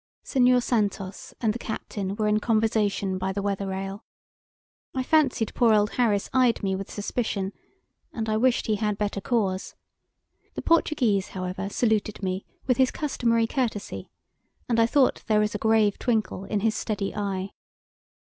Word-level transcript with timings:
Senhor 0.23 0.61
Santos 0.63 1.35
and 1.41 1.53
the 1.53 1.59
captain 1.59 2.15
were 2.15 2.27
in 2.27 2.39
conversation 2.39 3.19
by 3.19 3.31
the 3.31 3.43
weather 3.43 3.67
rail. 3.67 4.03
I 4.95 5.03
fancied 5.03 5.53
poor 5.53 5.75
old 5.75 5.91
Harris 5.91 6.27
eyed 6.33 6.63
me 6.63 6.75
with 6.75 6.89
suspicion, 6.89 7.53
and 8.11 8.27
I 8.27 8.35
wished 8.35 8.65
he 8.65 8.77
had 8.77 8.97
better 8.97 9.21
cause. 9.21 9.75
The 10.55 10.63
Portuguese, 10.63 11.27
however, 11.37 11.69
saluted 11.69 12.23
me 12.23 12.47
with 12.65 12.77
his 12.77 12.89
customary 12.89 13.45
courtesy, 13.45 14.09
and 14.67 14.79
I 14.79 14.87
thought 14.87 15.23
there 15.27 15.39
was 15.39 15.53
a 15.53 15.59
grave 15.59 15.99
twinkle 15.99 16.45
in 16.45 16.61
his 16.61 16.73
steady 16.75 17.15
eye. 17.15 17.51